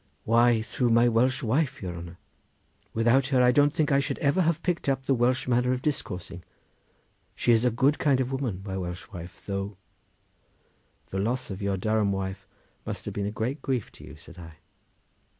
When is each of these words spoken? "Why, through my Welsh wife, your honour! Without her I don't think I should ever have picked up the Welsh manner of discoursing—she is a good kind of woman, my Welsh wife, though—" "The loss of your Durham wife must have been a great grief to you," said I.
"Why, 0.23 0.63
through 0.63 0.89
my 0.89 1.07
Welsh 1.07 1.43
wife, 1.43 1.79
your 1.79 1.95
honour! 1.95 2.17
Without 2.91 3.27
her 3.27 3.43
I 3.43 3.51
don't 3.51 3.71
think 3.71 3.91
I 3.91 3.99
should 3.99 4.17
ever 4.17 4.41
have 4.41 4.63
picked 4.63 4.89
up 4.89 5.05
the 5.05 5.13
Welsh 5.13 5.47
manner 5.47 5.73
of 5.73 5.83
discoursing—she 5.83 7.51
is 7.51 7.65
a 7.65 7.69
good 7.69 7.99
kind 7.99 8.19
of 8.19 8.31
woman, 8.31 8.63
my 8.65 8.79
Welsh 8.79 9.07
wife, 9.13 9.45
though—" 9.45 9.77
"The 11.09 11.19
loss 11.19 11.51
of 11.51 11.61
your 11.61 11.77
Durham 11.77 12.11
wife 12.11 12.47
must 12.83 13.05
have 13.05 13.13
been 13.13 13.27
a 13.27 13.31
great 13.31 13.61
grief 13.61 13.91
to 13.91 14.03
you," 14.03 14.15
said 14.15 14.39
I. 14.39 14.55